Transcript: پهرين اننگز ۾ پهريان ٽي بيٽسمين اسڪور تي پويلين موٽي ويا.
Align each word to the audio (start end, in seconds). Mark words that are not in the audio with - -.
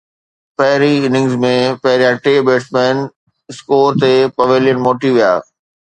پهرين 0.57 0.99
اننگز 1.07 1.33
۾ 1.43 1.51
پهريان 1.83 2.15
ٽي 2.23 2.33
بيٽسمين 2.47 2.97
اسڪور 3.51 3.89
تي 4.01 4.13
پويلين 4.37 4.77
موٽي 4.89 5.09
ويا. 5.17 5.33